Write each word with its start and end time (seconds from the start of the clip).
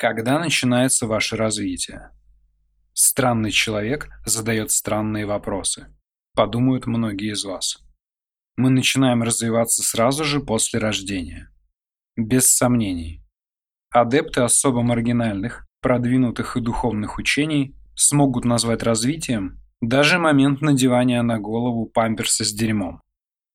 Когда 0.00 0.38
начинается 0.38 1.06
ваше 1.06 1.36
развитие? 1.36 2.10
Странный 2.94 3.50
человек 3.50 4.08
задает 4.24 4.70
странные 4.70 5.26
вопросы. 5.26 5.94
Подумают 6.34 6.86
многие 6.86 7.32
из 7.32 7.44
вас. 7.44 7.84
Мы 8.56 8.70
начинаем 8.70 9.22
развиваться 9.22 9.82
сразу 9.82 10.24
же 10.24 10.40
после 10.40 10.80
рождения. 10.80 11.52
Без 12.16 12.46
сомнений. 12.46 13.22
Адепты 13.90 14.40
особо 14.40 14.80
маргинальных, 14.80 15.68
продвинутых 15.82 16.56
и 16.56 16.62
духовных 16.62 17.18
учений 17.18 17.76
смогут 17.94 18.46
назвать 18.46 18.82
развитием 18.82 19.60
даже 19.82 20.18
момент 20.18 20.62
надевания 20.62 21.20
на 21.20 21.38
голову 21.38 21.84
памперса 21.84 22.46
с 22.46 22.54
дерьмом. 22.54 23.02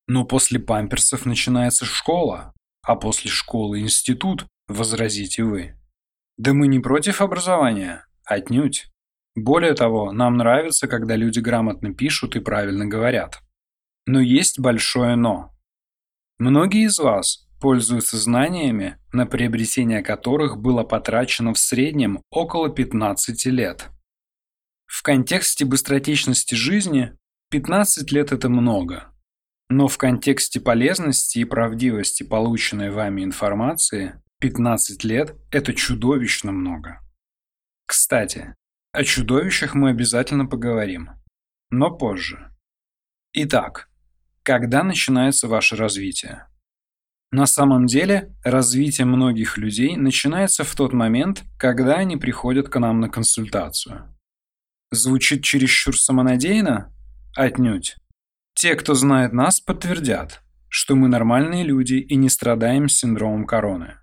Но 0.06 0.24
после 0.24 0.60
памперсов 0.60 1.26
начинается 1.26 1.84
школа, 1.84 2.54
а 2.82 2.94
после 2.94 3.32
школы 3.32 3.80
институт, 3.80 4.46
возразите 4.68 5.42
вы. 5.42 5.76
Да 6.38 6.52
мы 6.52 6.66
не 6.66 6.80
против 6.80 7.20
образования, 7.20 8.06
отнюдь. 8.24 8.86
Более 9.34 9.74
того, 9.74 10.12
нам 10.12 10.36
нравится, 10.36 10.88
когда 10.88 11.16
люди 11.16 11.40
грамотно 11.40 11.94
пишут 11.94 12.36
и 12.36 12.40
правильно 12.40 12.86
говорят. 12.86 13.40
Но 14.06 14.20
есть 14.20 14.58
большое 14.58 15.16
«но». 15.16 15.52
Многие 16.38 16.84
из 16.84 16.98
вас 16.98 17.46
пользуются 17.60 18.18
знаниями, 18.18 18.98
на 19.12 19.26
приобретение 19.26 20.02
которых 20.02 20.58
было 20.58 20.84
потрачено 20.84 21.54
в 21.54 21.58
среднем 21.58 22.22
около 22.30 22.68
15 22.68 23.46
лет. 23.46 23.88
В 24.86 25.02
контексте 25.02 25.64
быстротечности 25.64 26.54
жизни 26.54 27.16
15 27.50 28.12
лет– 28.12 28.32
это 28.32 28.48
много. 28.48 29.12
Но 29.68 29.88
в 29.88 29.98
контексте 29.98 30.60
полезности 30.60 31.38
и 31.38 31.44
правдивости 31.44 32.22
полученной 32.22 32.90
вами 32.90 33.24
информации 33.24 34.22
15 34.40 35.02
лет– 35.04 35.34
это 35.50 35.72
чудовищно 35.72 36.52
много. 36.52 37.00
Кстати, 37.86 38.54
о 38.92 39.02
чудовищах 39.02 39.74
мы 39.74 39.88
обязательно 39.88 40.44
поговорим, 40.44 41.10
но 41.70 41.90
позже. 41.96 42.54
Итак, 43.32 43.88
когда 44.42 44.82
начинается 44.82 45.48
ваше 45.48 45.76
развитие? 45.76 46.48
На 47.30 47.46
самом 47.46 47.86
деле, 47.86 48.34
развитие 48.44 49.06
многих 49.06 49.56
людей 49.56 49.96
начинается 49.96 50.64
в 50.64 50.74
тот 50.74 50.92
момент, 50.92 51.44
когда 51.58 51.96
они 51.96 52.18
приходят 52.18 52.68
к 52.68 52.78
нам 52.78 53.00
на 53.00 53.08
консультацию. 53.08 54.14
Звучит 54.90 55.44
чересчур 55.44 55.98
самонадеянно? 55.98 56.94
Отнюдь. 57.34 57.96
Те, 58.54 58.74
кто 58.74 58.94
знает 58.94 59.32
нас, 59.32 59.60
подтвердят, 59.60 60.42
что 60.68 60.94
мы 60.94 61.08
нормальные 61.08 61.64
люди 61.64 61.94
и 61.94 62.16
не 62.16 62.28
страдаем 62.28 62.88
синдромом 62.88 63.46
короны. 63.46 63.98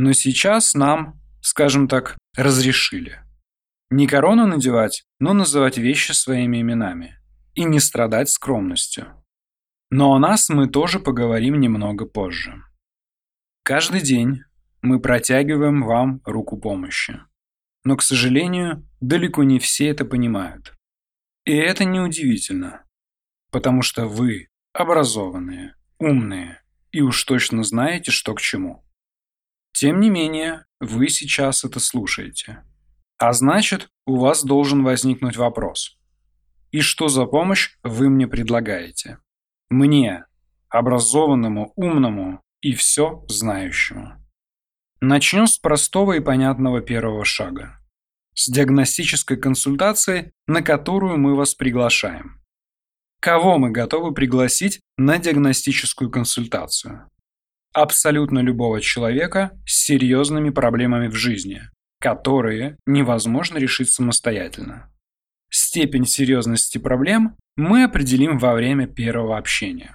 Но 0.00 0.12
сейчас 0.12 0.74
нам, 0.74 1.20
скажем 1.40 1.88
так, 1.88 2.16
разрешили. 2.36 3.20
Не 3.90 4.06
корону 4.06 4.46
надевать, 4.46 5.02
но 5.18 5.32
называть 5.32 5.76
вещи 5.76 6.12
своими 6.12 6.60
именами. 6.60 7.18
И 7.54 7.64
не 7.64 7.80
страдать 7.80 8.30
скромностью. 8.30 9.20
Но 9.90 10.14
о 10.14 10.20
нас 10.20 10.50
мы 10.50 10.68
тоже 10.68 11.00
поговорим 11.00 11.58
немного 11.58 12.06
позже. 12.06 12.62
Каждый 13.64 14.00
день 14.00 14.42
мы 14.82 15.00
протягиваем 15.00 15.82
вам 15.82 16.20
руку 16.24 16.56
помощи. 16.56 17.20
Но, 17.82 17.96
к 17.96 18.02
сожалению, 18.02 18.88
далеко 19.00 19.42
не 19.42 19.58
все 19.58 19.88
это 19.88 20.04
понимают. 20.04 20.76
И 21.44 21.52
это 21.52 21.84
неудивительно, 21.84 22.84
потому 23.50 23.82
что 23.82 24.06
вы 24.06 24.46
образованные, 24.72 25.74
умные 25.98 26.62
и 26.92 27.00
уж 27.00 27.24
точно 27.24 27.64
знаете, 27.64 28.12
что 28.12 28.32
к 28.36 28.40
чему. 28.40 28.84
Тем 29.80 30.00
не 30.00 30.10
менее, 30.10 30.64
вы 30.80 31.08
сейчас 31.08 31.62
это 31.62 31.78
слушаете. 31.78 32.64
А 33.16 33.32
значит, 33.32 33.90
у 34.06 34.16
вас 34.16 34.42
должен 34.42 34.82
возникнуть 34.82 35.36
вопрос. 35.36 35.96
И 36.72 36.80
что 36.80 37.06
за 37.06 37.26
помощь 37.26 37.76
вы 37.84 38.08
мне 38.08 38.26
предлагаете? 38.26 39.18
Мне, 39.70 40.24
образованному, 40.68 41.74
умному 41.76 42.42
и 42.60 42.74
все 42.74 43.24
знающему. 43.28 44.20
Начнем 45.00 45.46
с 45.46 45.58
простого 45.58 46.14
и 46.14 46.20
понятного 46.20 46.80
первого 46.80 47.24
шага. 47.24 47.78
С 48.34 48.50
диагностической 48.50 49.36
консультации, 49.36 50.32
на 50.48 50.62
которую 50.62 51.18
мы 51.18 51.36
вас 51.36 51.54
приглашаем. 51.54 52.42
Кого 53.20 53.58
мы 53.58 53.70
готовы 53.70 54.12
пригласить 54.12 54.80
на 54.96 55.18
диагностическую 55.18 56.10
консультацию? 56.10 57.08
Абсолютно 57.80 58.40
любого 58.40 58.80
человека 58.80 59.52
с 59.64 59.84
серьезными 59.84 60.50
проблемами 60.50 61.06
в 61.06 61.14
жизни, 61.14 61.62
которые 62.00 62.76
невозможно 62.86 63.56
решить 63.56 63.88
самостоятельно. 63.88 64.92
Степень 65.48 66.04
серьезности 66.04 66.78
проблем 66.78 67.36
мы 67.56 67.84
определим 67.84 68.36
во 68.38 68.54
время 68.54 68.88
первого 68.88 69.38
общения. 69.38 69.94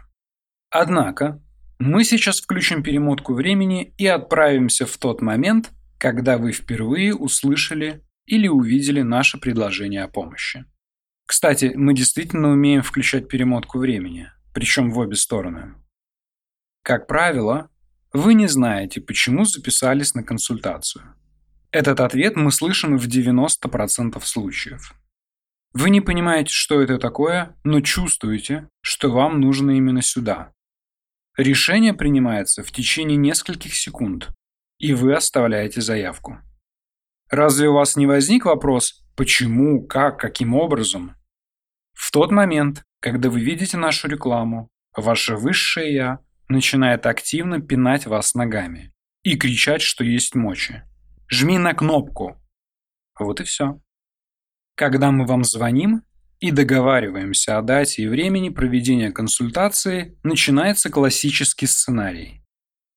Однако, 0.69 1.41
мы 1.77 2.05
сейчас 2.05 2.39
включим 2.39 2.83
перемотку 2.83 3.33
времени 3.33 3.93
и 3.97 4.07
отправимся 4.07 4.85
в 4.85 4.97
тот 4.97 5.22
момент, 5.22 5.72
когда 5.97 6.38
вы 6.38 6.53
впервые 6.53 7.13
услышали 7.13 8.01
или 8.25 8.47
увидели 8.47 9.01
наше 9.01 9.38
предложение 9.38 10.05
о 10.05 10.07
помощи. 10.07 10.63
Кстати, 11.25 11.73
мы 11.75 11.93
действительно 11.93 12.51
умеем 12.51 12.81
включать 12.81 13.27
перемотку 13.27 13.79
времени, 13.79 14.31
причем 14.53 14.89
в 14.89 14.99
обе 14.99 15.17
стороны. 15.17 15.75
Как 16.81 17.07
правило, 17.07 17.69
вы 18.13 18.34
не 18.34 18.47
знаете, 18.47 19.01
почему 19.01 19.46
записались 19.46 20.13
на 20.13 20.24
консультацию. 20.24 21.03
Этот 21.72 22.00
ответ 22.00 22.35
мы 22.35 22.51
слышим 22.51 22.97
в 22.97 23.07
90% 23.07 24.24
случаев. 24.24 24.94
Вы 25.74 25.90
не 25.90 26.01
понимаете, 26.01 26.52
что 26.52 26.81
это 26.81 27.00
такое, 27.00 27.56
но 27.63 27.81
чувствуете, 27.81 28.69
что 28.81 29.12
вам 29.12 29.41
нужно 29.41 29.72
именно 29.72 30.02
сюда. 30.02 30.53
Решение 31.35 31.94
принимается 31.94 32.63
в 32.63 32.72
течение 32.72 33.18
нескольких 33.18 33.73
секунд, 33.73 34.29
и 34.78 34.94
вы 34.94 35.16
оставляете 35.16 35.81
заявку. 35.81 36.38
Разве 37.31 37.69
у 37.69 37.73
вас 37.73 37.96
не 37.96 38.06
возник 38.06 38.46
вопрос, 38.46 39.03
Почему, 39.16 39.85
как, 39.85 40.19
каким 40.19 40.56
образом? 40.56 41.16
В 41.94 42.12
тот 42.12 42.31
момент, 42.31 42.84
когда 43.00 43.29
вы 43.29 43.41
видите 43.41 43.78
нашу 43.78 44.07
рекламу, 44.07 44.69
ваше 44.96 45.35
высшее 45.35 45.94
«я» 45.94 46.19
начинает 46.49 47.05
активно 47.05 47.61
пинать 47.61 48.05
вас 48.05 48.33
ногами 48.35 48.93
и 49.23 49.37
кричать, 49.37 49.81
что 49.81 50.03
есть 50.03 50.35
мочи. 50.35 50.83
Жми 51.29 51.57
на 51.57 51.73
кнопку. 51.73 52.41
Вот 53.17 53.41
и 53.41 53.43
все. 53.43 53.79
Когда 54.75 55.11
мы 55.11 55.25
вам 55.25 55.43
звоним 55.43 56.03
и 56.39 56.51
договариваемся 56.51 57.57
о 57.57 57.61
дате 57.61 58.03
и 58.03 58.07
времени 58.07 58.49
проведения 58.49 59.11
консультации, 59.11 60.17
начинается 60.23 60.89
классический 60.89 61.67
сценарий. 61.67 62.43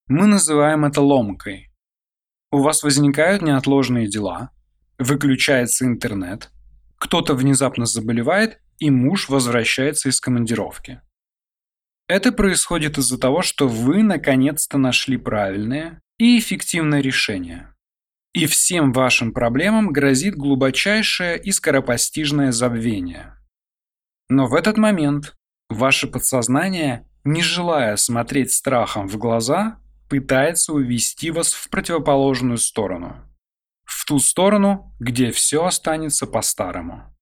Мы 0.08 0.26
называем 0.26 0.84
это 0.84 1.00
ломкой. 1.00 1.72
У 2.50 2.58
вас 2.58 2.82
возникают 2.82 3.42
неотложные 3.42 4.08
дела, 4.08 4.50
выключается 4.98 5.84
интернет, 5.84 6.50
кто-то 6.98 7.34
внезапно 7.34 7.86
заболевает, 7.86 8.60
и 8.78 8.90
муж 8.90 9.28
возвращается 9.28 10.08
из 10.08 10.20
командировки. 10.20 11.00
Это 12.08 12.32
происходит 12.32 12.98
из-за 12.98 13.18
того, 13.18 13.42
что 13.42 13.66
вы 13.66 14.02
наконец-то 14.02 14.78
нашли 14.78 15.16
правильное 15.16 16.00
и 16.18 16.38
эффективное 16.38 17.00
решение. 17.00 17.74
И 18.32 18.46
всем 18.46 18.92
вашим 18.92 19.32
проблемам 19.32 19.92
грозит 19.92 20.36
глубочайшее 20.36 21.40
и 21.40 21.52
скоропостижное 21.52 22.52
забвение. 22.52 23.34
Но 24.28 24.46
в 24.46 24.54
этот 24.54 24.76
момент 24.76 25.34
ваше 25.68 26.06
подсознание, 26.06 27.08
не 27.24 27.42
желая 27.42 27.96
смотреть 27.96 28.52
страхом 28.52 29.08
в 29.08 29.16
глаза, 29.16 29.80
пытается 30.08 30.72
увести 30.72 31.30
вас 31.30 31.52
в 31.52 31.68
противоположную 31.70 32.58
сторону 32.58 33.26
в 33.86 34.04
ту 34.04 34.18
сторону, 34.18 34.92
где 34.98 35.30
все 35.30 35.64
останется 35.64 36.26
по-старому. 36.26 37.14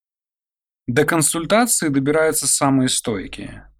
До 0.87 1.05
консультации 1.05 1.87
добираются 1.89 2.47
самые 2.47 2.89
стойкие. 2.89 3.71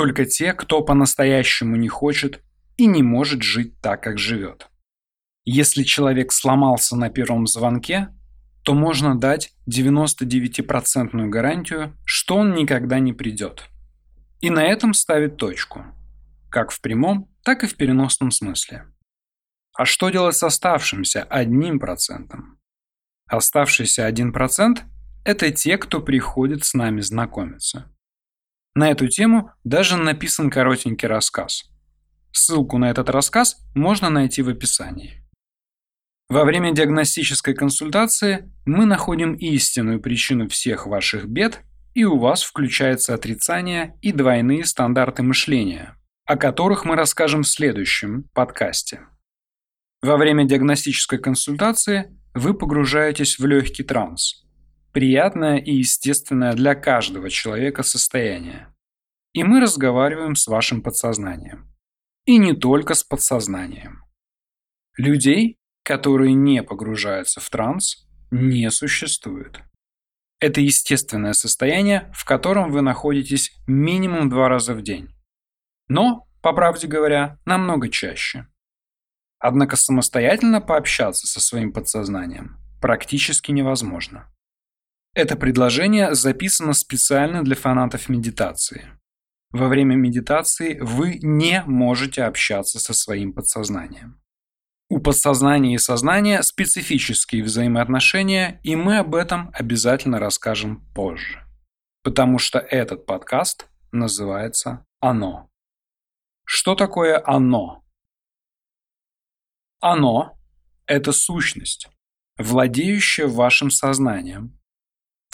Только 0.00 0.24
те, 0.24 0.54
кто 0.54 0.80
по-настоящему 0.80 1.76
не 1.76 1.88
хочет 1.88 2.42
и 2.78 2.86
не 2.86 3.02
может 3.02 3.42
жить 3.42 3.78
так, 3.82 4.02
как 4.02 4.16
живет. 4.16 4.70
Если 5.44 5.82
человек 5.82 6.32
сломался 6.32 6.96
на 6.96 7.10
первом 7.10 7.46
звонке, 7.46 8.08
то 8.64 8.72
можно 8.72 9.14
дать 9.20 9.52
99% 9.68 11.28
гарантию, 11.28 11.98
что 12.06 12.36
он 12.36 12.54
никогда 12.54 12.98
не 12.98 13.12
придет. 13.12 13.64
И 14.40 14.48
на 14.48 14.64
этом 14.64 14.94
ставить 14.94 15.36
точку. 15.36 15.84
Как 16.50 16.70
в 16.70 16.80
прямом, 16.80 17.30
так 17.44 17.62
и 17.62 17.66
в 17.66 17.76
переносном 17.76 18.30
смысле. 18.30 18.86
А 19.74 19.84
что 19.84 20.08
делать 20.08 20.34
с 20.34 20.42
оставшимся 20.42 21.24
одним 21.24 21.78
процентом? 21.78 22.58
Оставшийся 23.26 24.06
один 24.06 24.32
процент– 24.32 24.82
это 25.26 25.50
те, 25.50 25.76
кто 25.76 26.00
приходит 26.00 26.64
с 26.64 26.72
нами 26.72 27.02
знакомиться. 27.02 27.92
На 28.74 28.90
эту 28.90 29.08
тему 29.08 29.50
даже 29.64 29.96
написан 29.96 30.50
коротенький 30.50 31.08
рассказ. 31.08 31.64
Ссылку 32.32 32.78
на 32.78 32.90
этот 32.90 33.10
рассказ 33.10 33.58
можно 33.74 34.10
найти 34.10 34.42
в 34.42 34.48
описании. 34.48 35.20
Во 36.28 36.44
время 36.44 36.72
диагностической 36.72 37.54
консультации 37.54 38.52
мы 38.64 38.86
находим 38.86 39.34
истинную 39.34 40.00
причину 40.00 40.48
всех 40.48 40.86
ваших 40.86 41.26
бед, 41.26 41.62
и 41.92 42.04
у 42.04 42.18
вас 42.18 42.44
включается 42.44 43.14
отрицание 43.14 43.98
и 44.00 44.12
двойные 44.12 44.64
стандарты 44.64 45.24
мышления, 45.24 45.96
о 46.24 46.36
которых 46.36 46.84
мы 46.84 46.94
расскажем 46.94 47.42
в 47.42 47.48
следующем 47.48 48.30
подкасте. 48.32 49.00
Во 50.02 50.16
время 50.16 50.44
диагностической 50.44 51.18
консультации 51.18 52.16
вы 52.32 52.54
погружаетесь 52.54 53.40
в 53.40 53.44
легкий 53.44 53.82
транс. 53.82 54.44
Приятное 54.92 55.58
и 55.58 55.72
естественное 55.72 56.52
для 56.54 56.74
каждого 56.74 57.30
человека 57.30 57.84
состояние. 57.84 58.74
И 59.32 59.44
мы 59.44 59.60
разговариваем 59.60 60.34
с 60.34 60.48
вашим 60.48 60.82
подсознанием. 60.82 61.72
И 62.24 62.38
не 62.38 62.54
только 62.54 62.94
с 62.94 63.04
подсознанием. 63.04 64.04
Людей, 64.96 65.58
которые 65.84 66.34
не 66.34 66.64
погружаются 66.64 67.40
в 67.40 67.48
транс, 67.48 68.08
не 68.32 68.68
существует. 68.70 69.60
Это 70.40 70.60
естественное 70.60 71.34
состояние, 71.34 72.10
в 72.12 72.24
котором 72.24 72.72
вы 72.72 72.80
находитесь 72.80 73.52
минимум 73.68 74.28
два 74.28 74.48
раза 74.48 74.74
в 74.74 74.82
день. 74.82 75.14
Но, 75.86 76.26
по 76.42 76.52
правде 76.52 76.88
говоря, 76.88 77.38
намного 77.44 77.90
чаще. 77.90 78.48
Однако 79.38 79.76
самостоятельно 79.76 80.60
пообщаться 80.60 81.28
со 81.28 81.40
своим 81.40 81.72
подсознанием 81.72 82.58
практически 82.80 83.52
невозможно. 83.52 84.32
Это 85.14 85.36
предложение 85.36 86.14
записано 86.14 86.72
специально 86.72 87.42
для 87.42 87.56
фанатов 87.56 88.08
медитации. 88.08 89.00
Во 89.50 89.66
время 89.66 89.96
медитации 89.96 90.78
вы 90.80 91.18
не 91.20 91.64
можете 91.66 92.22
общаться 92.22 92.78
со 92.78 92.94
своим 92.94 93.32
подсознанием. 93.32 94.22
У 94.88 95.00
подсознания 95.00 95.74
и 95.74 95.78
сознания 95.78 96.42
специфические 96.42 97.42
взаимоотношения, 97.42 98.60
и 98.62 98.76
мы 98.76 98.98
об 98.98 99.14
этом 99.16 99.50
обязательно 99.52 100.20
расскажем 100.20 100.86
позже. 100.94 101.44
Потому 102.02 102.38
что 102.38 102.58
этот 102.58 103.06
подкаст 103.06 103.68
называется 103.90 104.86
«Оно». 105.00 105.48
Что 106.44 106.74
такое 106.76 107.22
«оно»? 107.24 107.84
Оно– 109.80 110.38
это 110.86 111.12
сущность, 111.12 111.88
владеющая 112.36 113.26
вашим 113.26 113.70
сознанием, 113.70 114.59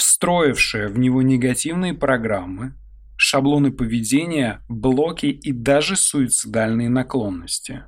встроившая 0.06 0.88
в 0.88 0.98
него 1.00 1.20
негативные 1.20 1.92
программы, 1.92 2.74
шаблоны 3.16 3.72
поведения, 3.72 4.64
блоки 4.68 5.26
и 5.26 5.50
даже 5.50 5.96
суицидальные 5.96 6.88
наклонности. 6.88 7.84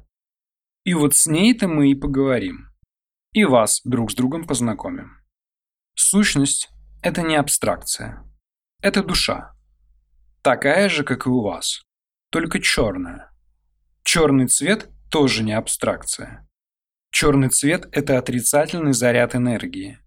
И 0.84 0.94
вот 0.94 1.14
с 1.14 1.28
ней-то 1.28 1.68
мы 1.68 1.92
и 1.92 1.94
поговорим. 1.94 2.70
И 3.32 3.44
вас 3.44 3.82
друг 3.84 4.10
с 4.10 4.14
другом 4.16 4.48
познакомим. 4.48 5.12
Сущность– 5.94 6.70
это 7.02 7.22
не 7.22 7.36
абстракция. 7.36 8.24
Это 8.82 9.04
душа. 9.04 9.54
Такая 10.42 10.88
же, 10.88 11.04
как 11.04 11.26
и 11.26 11.30
у 11.30 11.40
вас. 11.42 11.82
Только 12.30 12.60
черная. 12.60 13.30
Черный 14.02 14.48
цвет 14.48 14.88
тоже 15.08 15.44
не 15.44 15.52
абстракция. 15.52 16.48
Черный 17.12 17.48
цвет– 17.48 17.88
это 17.92 18.18
отрицательный 18.18 18.92
заряд 18.92 19.36
энергии. 19.36 20.00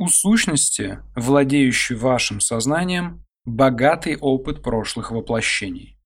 У 0.00 0.08
сущности, 0.08 0.98
владеющей 1.14 1.94
вашим 1.94 2.40
сознанием, 2.40 3.22
богатый 3.44 4.16
опыт 4.16 4.62
прошлых 4.62 5.10
воплощений. 5.10 5.98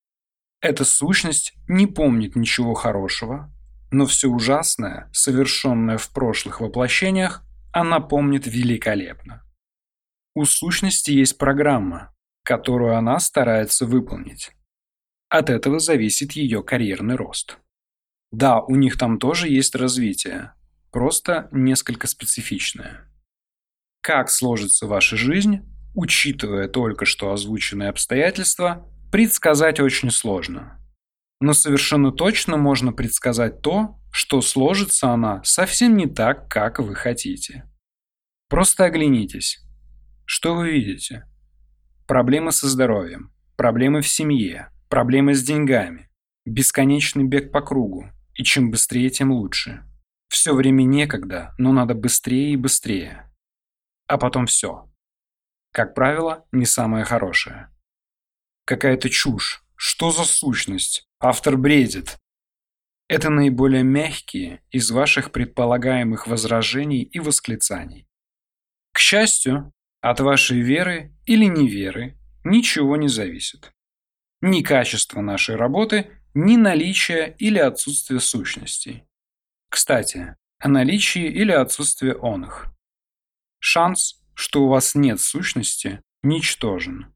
Эта 0.60 0.84
сущность 0.84 1.54
не 1.68 1.86
помнит 1.86 2.34
ничего 2.34 2.74
хорошего, 2.74 3.52
но 3.92 4.06
все 4.06 4.26
ужасное, 4.26 5.08
совершенное 5.12 5.96
в 5.96 6.10
прошлых 6.10 6.60
воплощениях, 6.60 7.44
она 7.72 8.00
помнит 8.00 8.48
великолепно. 8.48 9.44
У 10.34 10.44
сущности 10.44 11.12
есть 11.12 11.38
программа, 11.38 12.12
которую 12.42 12.96
она 12.96 13.20
старается 13.20 13.86
выполнить. 13.86 14.50
От 15.28 15.50
этого 15.50 15.78
зависит 15.78 16.32
ее 16.32 16.64
карьерный 16.64 17.14
рост. 17.14 17.58
Да, 18.32 18.60
у 18.60 18.74
них 18.74 18.98
там 18.98 19.20
тоже 19.20 19.48
есть 19.48 19.76
развитие, 19.76 20.52
просто 20.90 21.48
несколько 21.52 22.08
специфичное. 22.08 23.08
Как 24.04 24.28
сложится 24.28 24.86
ваша 24.86 25.16
жизнь, 25.16 25.60
учитывая 25.94 26.68
только 26.68 27.06
что 27.06 27.32
озвученные 27.32 27.88
обстоятельства, 27.88 28.86
предсказать 29.10 29.80
очень 29.80 30.10
сложно. 30.10 30.78
Но 31.40 31.54
совершенно 31.54 32.12
точно 32.12 32.58
можно 32.58 32.92
предсказать 32.92 33.62
то, 33.62 33.98
что 34.12 34.42
сложится 34.42 35.08
она 35.08 35.42
совсем 35.42 35.96
не 35.96 36.06
так, 36.06 36.50
как 36.50 36.80
вы 36.80 36.94
хотите. 36.94 37.64
Просто 38.50 38.84
оглянитесь. 38.84 39.64
Что 40.26 40.54
вы 40.54 40.72
видите? 40.72 41.24
Проблемы 42.06 42.52
со 42.52 42.68
здоровьем, 42.68 43.32
проблемы 43.56 44.02
в 44.02 44.06
семье, 44.06 44.68
проблемы 44.90 45.34
с 45.34 45.42
деньгами, 45.42 46.10
бесконечный 46.44 47.24
бег 47.24 47.50
по 47.50 47.62
кругу, 47.62 48.10
и 48.34 48.44
чем 48.44 48.70
быстрее, 48.70 49.08
тем 49.08 49.32
лучше. 49.32 49.82
Все 50.28 50.54
время 50.54 50.82
некогда, 50.82 51.54
но 51.56 51.72
надо 51.72 51.94
быстрее 51.94 52.52
и 52.52 52.56
быстрее. 52.56 53.30
А 54.06 54.18
потом 54.18 54.46
все. 54.46 54.90
Как 55.72 55.94
правило, 55.94 56.46
не 56.52 56.66
самое 56.66 57.04
хорошее. 57.04 57.70
Какая-то 58.64 59.10
чушь. 59.10 59.62
Что 59.76 60.10
за 60.10 60.24
сущность? 60.24 61.08
Автор 61.20 61.56
бредит. 61.56 62.18
Это 63.08 63.28
наиболее 63.28 63.82
мягкие 63.82 64.62
из 64.70 64.90
ваших 64.90 65.32
предполагаемых 65.32 66.26
возражений 66.26 67.02
и 67.02 67.18
восклицаний. 67.18 68.08
К 68.92 68.98
счастью, 68.98 69.72
от 70.00 70.20
вашей 70.20 70.60
веры 70.60 71.12
или 71.26 71.46
неверы 71.46 72.16
ничего 72.44 72.96
не 72.96 73.08
зависит. 73.08 73.72
Ни 74.40 74.62
качество 74.62 75.20
нашей 75.20 75.56
работы, 75.56 76.10
ни 76.34 76.56
наличие 76.56 77.34
или 77.38 77.58
отсутствие 77.58 78.20
сущностей. 78.20 79.04
Кстати, 79.68 80.36
о 80.58 80.68
наличии 80.68 81.26
или 81.26 81.52
отсутствии 81.52 82.12
он 82.12 82.44
их. 82.44 82.66
Шанс, 83.66 84.20
что 84.34 84.64
у 84.64 84.68
вас 84.68 84.94
нет 84.94 85.18
сущности, 85.22 86.02
ничтожен. 86.22 87.14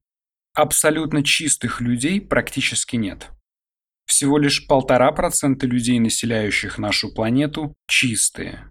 Абсолютно 0.54 1.22
чистых 1.22 1.82
людей 1.82 2.22
практически 2.22 2.96
нет. 2.96 3.28
Всего 4.06 4.38
лишь 4.38 4.66
полтора 4.66 5.12
процента 5.12 5.66
людей, 5.66 5.98
населяющих 5.98 6.78
нашу 6.78 7.12
планету, 7.12 7.74
чистые. 7.86 8.70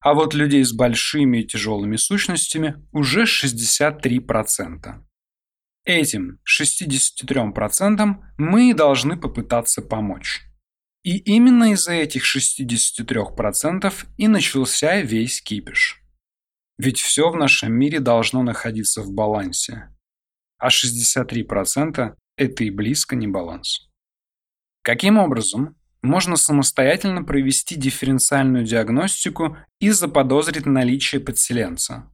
А 0.00 0.14
вот 0.14 0.34
людей 0.34 0.64
с 0.64 0.72
большими 0.72 1.42
и 1.42 1.46
тяжелыми 1.46 1.94
сущностями 1.94 2.84
уже 2.90 3.22
63%. 3.22 5.04
Этим 5.84 6.40
63% 6.60 8.16
мы 8.36 8.74
должны 8.74 9.16
попытаться 9.16 9.80
помочь. 9.80 10.42
И 11.04 11.18
именно 11.18 11.72
из-за 11.74 11.92
этих 11.92 12.24
63% 12.24 13.94
и 14.16 14.26
начался 14.26 15.00
весь 15.02 15.40
кипиш. 15.40 16.02
Ведь 16.78 17.00
все 17.00 17.30
в 17.30 17.36
нашем 17.36 17.72
мире 17.72 18.00
должно 18.00 18.42
находиться 18.42 19.02
в 19.02 19.12
балансе. 19.12 19.94
А 20.58 20.68
63%– 20.68 22.14
это 22.36 22.64
и 22.64 22.70
близко 22.70 23.16
не 23.16 23.26
баланс. 23.26 23.88
Каким 24.82 25.18
образом 25.18 25.76
можно 26.02 26.36
самостоятельно 26.36 27.24
провести 27.24 27.76
дифференциальную 27.76 28.64
диагностику 28.64 29.56
и 29.80 29.90
заподозрить 29.90 30.66
наличие 30.66 31.20
подселенца? 31.20 32.12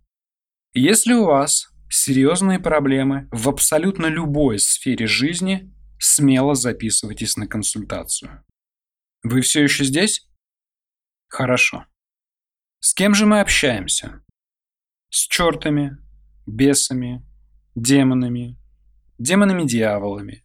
Если 0.73 1.12
у 1.12 1.25
вас 1.25 1.69
серьезные 1.90 2.59
проблемы 2.59 3.28
в 3.31 3.49
абсолютно 3.49 4.07
любой 4.07 4.59
сфере 4.59 5.07
жизни, 5.07 5.71
смело 5.99 6.54
записывайтесь 6.54 7.37
на 7.37 7.47
консультацию. 7.47 8.45
Вы 9.23 9.42
все 9.42 9.62
еще 9.62 9.85
здесь? 9.85 10.26
Хорошо. 11.28 11.87
С 12.81 12.95
кем 12.95 13.14
же 13.14 13.26
мы 13.26 13.40
общаемся? 13.40 14.23
С 15.12 15.28
чертами, 15.28 15.99
бесами, 16.47 17.25
демонами, 17.76 18.59
демонами-дьяволами 19.19 20.45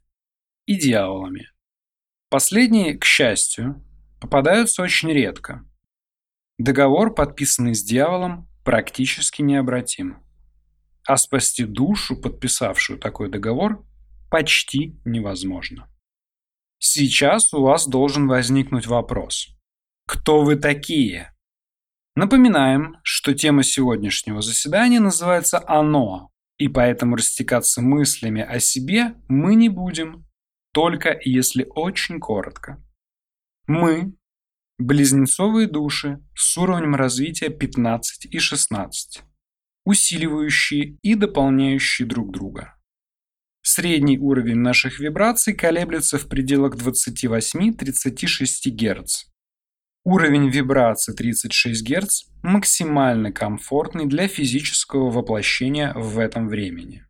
и 0.67 0.75
дьяволами. 0.77 1.49
Последние, 2.29 2.95
к 2.99 3.03
счастью, 3.03 3.83
попадаются 4.21 4.83
очень 4.83 5.09
редко. 5.09 5.65
Договор, 6.59 7.15
подписанный 7.15 7.73
с 7.73 7.83
дьяволом, 7.83 8.47
практически 8.63 9.41
необратим 9.41 10.27
а 11.07 11.15
спасти 11.15 11.63
душу, 11.63 12.17
подписавшую 12.17 12.99
такой 12.99 13.29
договор, 13.29 13.85
почти 14.29 14.99
невозможно. 15.05 15.89
Сейчас 16.79 17.53
у 17.53 17.61
вас 17.61 17.87
должен 17.87 18.27
возникнуть 18.27 18.87
вопрос. 18.87 19.47
Кто 20.05 20.43
вы 20.43 20.57
такие? 20.57 21.33
Напоминаем, 22.17 22.97
что 23.03 23.35
тема 23.35 23.61
сегодняшнего 23.61 24.41
заседания 24.41 24.99
называется 24.99 25.63
«Оно», 25.67 26.31
и 26.57 26.67
поэтому 26.67 27.15
растекаться 27.15 27.79
мыслями 27.79 28.41
о 28.41 28.59
себе 28.59 29.13
мы 29.27 29.53
не 29.53 29.69
будем, 29.69 30.25
только 30.73 31.15
если 31.23 31.67
очень 31.69 32.19
коротко. 32.19 32.83
Мы 33.67 34.15
Близнецовые 34.79 35.67
души 35.67 36.19
с 36.35 36.57
уровнем 36.57 36.95
развития 36.95 37.49
15 37.49 38.25
и 38.25 38.39
16, 38.39 39.21
усиливающие 39.85 40.97
и 41.03 41.13
дополняющие 41.13 42.07
друг 42.07 42.33
друга. 42.33 42.79
Средний 43.61 44.17
уровень 44.17 44.57
наших 44.57 44.99
вибраций 44.99 45.53
колеблется 45.53 46.17
в 46.17 46.27
пределах 46.27 46.77
28-36 46.77 48.71
Гц. 48.71 49.25
Уровень 50.09 50.49
вибрации 50.49 51.11
36 51.11 51.83
Гц 51.83 52.23
максимально 52.41 53.33
комфортный 53.33 54.05
для 54.05 54.29
физического 54.29 55.11
воплощения 55.11 55.91
в 55.95 56.17
этом 56.17 56.47
времени. 56.47 57.05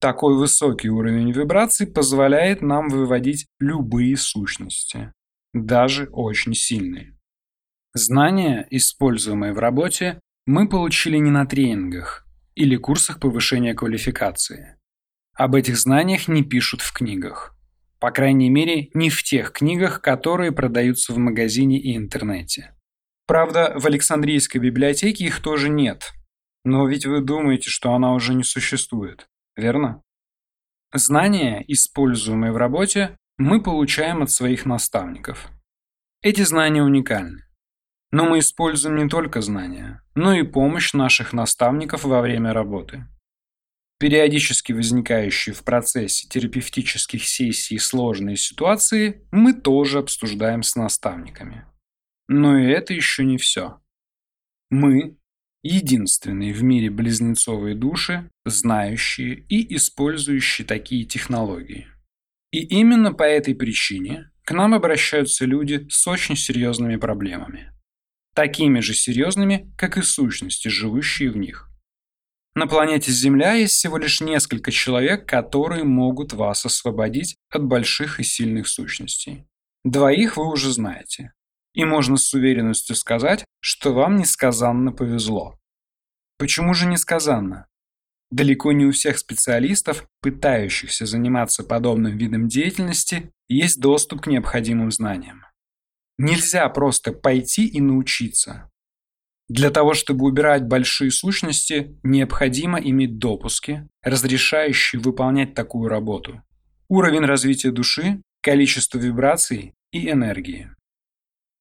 Такой 0.00 0.34
высокий 0.34 0.88
уровень 0.88 1.32
вибраций 1.32 1.86
позволяет 1.86 2.62
нам 2.62 2.88
выводить 2.88 3.46
любые 3.60 4.16
сущности, 4.16 5.12
даже 5.52 6.08
очень 6.12 6.54
сильные. 6.54 7.14
Знания, 7.92 8.66
используемые 8.70 9.52
в 9.52 9.58
работе, 9.58 10.18
мы 10.46 10.66
получили 10.66 11.18
не 11.18 11.30
на 11.30 11.44
тренингах 11.44 12.26
или 12.54 12.76
курсах 12.76 13.20
повышения 13.20 13.74
квалификации. 13.74 14.78
Об 15.34 15.56
этих 15.56 15.76
знаниях 15.76 16.26
не 16.26 16.42
пишут 16.42 16.80
в 16.80 16.90
книгах. 16.94 17.53
По 18.04 18.10
крайней 18.10 18.50
мере, 18.50 18.90
не 18.92 19.08
в 19.08 19.22
тех 19.22 19.50
книгах, 19.50 20.02
которые 20.02 20.52
продаются 20.52 21.14
в 21.14 21.16
магазине 21.16 21.80
и 21.80 21.96
интернете. 21.96 22.74
Правда, 23.26 23.72
в 23.76 23.86
Александрийской 23.86 24.60
библиотеке 24.60 25.24
их 25.24 25.40
тоже 25.40 25.70
нет. 25.70 26.12
Но 26.66 26.86
ведь 26.86 27.06
вы 27.06 27.22
думаете, 27.22 27.70
что 27.70 27.94
она 27.94 28.12
уже 28.12 28.34
не 28.34 28.44
существует, 28.44 29.26
верно? 29.56 30.02
Знания, 30.92 31.64
используемые 31.66 32.52
в 32.52 32.58
работе, 32.58 33.16
мы 33.38 33.62
получаем 33.62 34.22
от 34.22 34.30
своих 34.30 34.66
наставников. 34.66 35.48
Эти 36.20 36.42
знания 36.42 36.82
уникальны. 36.82 37.40
Но 38.12 38.26
мы 38.28 38.40
используем 38.40 38.96
не 38.96 39.08
только 39.08 39.40
знания, 39.40 40.02
но 40.14 40.34
и 40.34 40.42
помощь 40.42 40.92
наших 40.92 41.32
наставников 41.32 42.04
во 42.04 42.20
время 42.20 42.52
работы. 42.52 43.06
Периодически 43.98 44.72
возникающие 44.72 45.54
в 45.54 45.64
процессе 45.64 46.28
терапевтических 46.28 47.26
сессий 47.26 47.78
сложные 47.78 48.36
ситуации 48.36 49.26
мы 49.30 49.54
тоже 49.54 49.98
обсуждаем 49.98 50.62
с 50.62 50.76
наставниками. 50.76 51.66
Но 52.28 52.58
и 52.58 52.66
это 52.66 52.92
еще 52.92 53.24
не 53.24 53.38
все. 53.38 53.80
Мы– 54.70 55.16
единственные 55.62 56.52
в 56.52 56.62
мире 56.62 56.90
близнецовые 56.90 57.74
души, 57.74 58.28
знающие 58.44 59.34
и 59.48 59.76
использующие 59.76 60.66
такие 60.66 61.04
технологии. 61.04 61.86
И 62.50 62.60
именно 62.60 63.12
по 63.12 63.22
этой 63.22 63.54
причине 63.54 64.30
к 64.44 64.52
нам 64.52 64.74
обращаются 64.74 65.44
люди 65.44 65.86
с 65.88 66.06
очень 66.06 66.36
серьезными 66.36 66.96
проблемами 66.96 67.74
такими 68.34 68.80
же 68.80 68.94
серьезными, 68.94 69.72
как 69.78 69.96
и 69.96 70.02
сущности, 70.02 70.68
живущие 70.68 71.30
в 71.30 71.36
них. 71.36 71.70
На 72.54 72.68
планете 72.68 73.10
Земля 73.10 73.54
есть 73.54 73.74
всего 73.74 73.98
лишь 73.98 74.20
несколько 74.20 74.70
человек, 74.70 75.26
которые 75.28 75.82
могут 75.82 76.32
вас 76.32 76.64
освободить 76.64 77.36
от 77.50 77.64
больших 77.64 78.20
и 78.20 78.22
сильных 78.22 78.68
сущностей. 78.68 79.46
Двоих 79.84 80.36
вы 80.36 80.50
уже 80.50 80.72
знаете. 80.72 81.32
И 81.74 81.84
можно 81.84 82.16
с 82.16 82.32
уверенностью 82.32 82.94
сказать, 82.94 83.44
что 83.60 83.92
вам 83.92 84.16
несказанно 84.16 84.92
повезло. 84.92 85.58
Почему 86.38 86.74
же 86.74 86.86
несказанно? 86.86 87.66
Далеко 88.30 88.72
не 88.72 88.86
у 88.86 88.92
всех 88.92 89.18
специалистов, 89.18 90.06
пытающихся 90.20 91.06
заниматься 91.06 91.64
подобным 91.64 92.16
видом 92.16 92.48
деятельности, 92.48 93.32
есть 93.48 93.80
доступ 93.80 94.22
к 94.22 94.26
необходимым 94.28 94.92
знаниям. 94.92 95.44
Нельзя 96.18 96.68
просто 96.68 97.12
пойти 97.12 97.66
и 97.66 97.80
научиться. 97.80 98.70
Для 99.48 99.70
того, 99.70 99.92
чтобы 99.92 100.24
убирать 100.24 100.66
большие 100.66 101.10
сущности, 101.10 101.98
необходимо 102.02 102.80
иметь 102.80 103.18
допуски, 103.18 103.86
разрешающие 104.02 105.00
выполнять 105.00 105.54
такую 105.54 105.88
работу. 105.88 106.42
Уровень 106.88 107.24
развития 107.24 107.70
души, 107.70 108.22
количество 108.40 108.98
вибраций 108.98 109.74
и 109.92 110.10
энергии. 110.10 110.70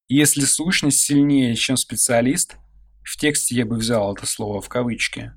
Если 0.07 0.41
сущность 0.41 0.99
сильнее, 0.99 1.55
чем 1.55 1.75
специалист, 1.75 2.55
в 3.03 3.17
тексте 3.17 3.55
я 3.55 3.65
бы 3.65 3.75
взял 3.75 4.13
это 4.13 4.25
слово 4.25 4.61
в 4.61 4.69
кавычки, 4.69 5.33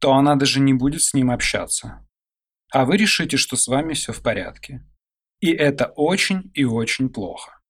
то 0.00 0.12
она 0.14 0.36
даже 0.36 0.60
не 0.60 0.74
будет 0.74 1.02
с 1.02 1.14
ним 1.14 1.30
общаться. 1.30 2.06
А 2.72 2.84
вы 2.84 2.96
решите, 2.96 3.36
что 3.36 3.56
с 3.56 3.66
вами 3.66 3.94
все 3.94 4.12
в 4.12 4.22
порядке. 4.22 4.84
И 5.40 5.50
это 5.50 5.86
очень 5.96 6.50
и 6.54 6.64
очень 6.64 7.08
плохо. 7.08 7.60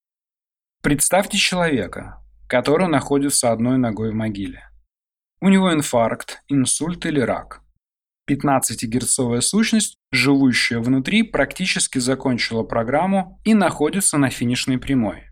Представьте 0.82 1.38
человека, 1.38 2.21
который 2.52 2.86
находится 2.86 3.50
одной 3.50 3.78
ногой 3.78 4.10
в 4.10 4.14
могиле. 4.14 4.68
У 5.40 5.48
него 5.48 5.72
инфаркт, 5.72 6.42
инсульт 6.48 7.06
или 7.06 7.18
рак. 7.18 7.62
15-герцовая 8.30 9.40
сущность, 9.40 9.96
живущая 10.10 10.80
внутри, 10.80 11.22
практически 11.22 11.98
закончила 11.98 12.62
программу 12.62 13.40
и 13.46 13.54
находится 13.54 14.18
на 14.18 14.28
финишной 14.28 14.76
прямой. 14.76 15.30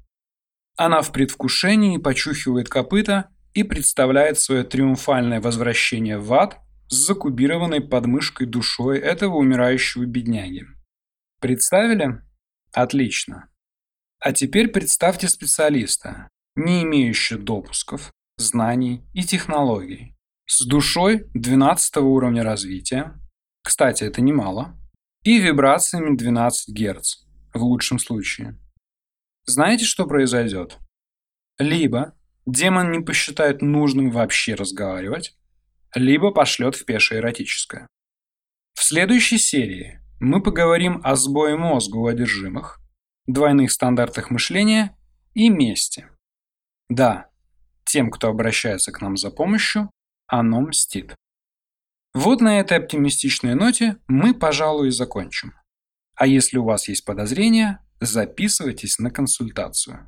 Она 0.79 1.03
в 1.03 1.13
предвкушении 1.13 1.99
почухивает 1.99 2.71
копыта 2.71 3.29
и 3.53 3.65
представляет 3.65 4.39
свое 4.39 4.65
триумфальное 4.65 5.43
возвращение 5.43 6.17
в 6.17 6.33
ад 6.33 6.57
с 6.89 6.95
закубированной 7.07 7.83
подмышкой 7.83 8.47
душой 8.47 8.99
этого 8.99 9.35
умирающего 9.35 10.07
бедняги. 10.07 10.65
Представили? 11.39 12.23
Отлично. 12.73 13.51
А 14.21 14.33
теперь 14.33 14.69
представьте 14.69 15.29
специалиста, 15.29 16.31
не 16.57 16.83
имеющего 16.83 17.41
допусков, 17.41 18.11
знаний 18.37 19.05
и 19.13 19.23
технологий, 19.23 20.17
с 20.47 20.65
душой 20.67 21.27
12 21.35 21.99
уровня 21.99 22.43
развития, 22.43 23.15
кстати, 23.63 24.05
это 24.05 24.21
немало, 24.21 24.77
и 25.23 25.39
вибрациями 25.39 26.17
12 26.17 26.75
Гц, 26.75 27.19
в 27.55 27.63
лучшем 27.63 27.99
случае. 27.99 28.59
Знаете, 29.45 29.85
что 29.85 30.07
произойдет? 30.07 30.79
Либо 31.59 32.15
демон 32.47 32.91
не 32.91 33.01
посчитает 33.01 33.63
нужным 33.63 34.11
вообще 34.11 34.55
разговаривать, 34.55 35.37
либо 35.95 36.31
пошлет 36.31 36.75
в 36.75 36.85
пешее 36.85 37.21
эротическое. 37.21 37.87
В 38.75 38.83
следующей 38.83 39.39
серии 39.39 40.01
мы 40.21 40.43
поговорим 40.43 41.01
о 41.05 41.17
сбое 41.17 41.57
мозга 41.57 41.97
у 41.97 42.07
одержимых, 42.07 42.81
двойных 43.27 43.73
стандартах 43.73 44.31
мышления 44.31 44.97
и 45.35 45.49
мести. 45.49 46.09
Да, 46.91 47.31
тем, 47.85 48.11
кто 48.11 48.29
обращается 48.29 48.91
к 48.91 49.01
нам 49.01 49.17
за 49.17 49.31
помощью, 49.31 49.91
оно 50.27 50.61
мстит. 50.61 51.15
Вот 52.13 52.41
на 52.41 52.59
этой 52.59 52.79
оптимистичной 52.79 53.55
ноте 53.55 53.97
мы, 54.09 54.35
пожалуй, 54.35 54.89
и 54.89 54.91
закончим. 54.91 55.55
А 56.17 56.27
если 56.27 56.59
у 56.59 56.65
вас 56.65 56.89
есть 56.89 57.05
подозрения, 57.05 57.81
записывайтесь 58.01 58.99
на 58.99 59.13
консультацию. 59.13 60.05